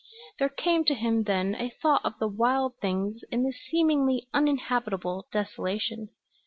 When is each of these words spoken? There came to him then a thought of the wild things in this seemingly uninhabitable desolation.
There 0.39 0.49
came 0.49 0.83
to 0.85 0.95
him 0.95 1.25
then 1.25 1.53
a 1.53 1.75
thought 1.79 2.03
of 2.03 2.17
the 2.17 2.27
wild 2.27 2.75
things 2.77 3.21
in 3.29 3.43
this 3.43 3.59
seemingly 3.69 4.27
uninhabitable 4.33 5.27
desolation. 5.31 6.09